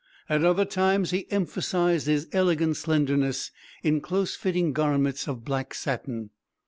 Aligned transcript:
At 0.27 0.43
other 0.43 0.65
times 0.65 1.11
he 1.11 1.31
emphasised 1.31 2.07
his 2.07 2.27
elegant 2.31 2.75
slenderness 2.77 3.51
in 3.83 4.01
close 4.01 4.35
fitting 4.35 4.73
garments 4.73 5.27
of 5.27 5.45
black 5.45 5.75
satin. 5.75 6.31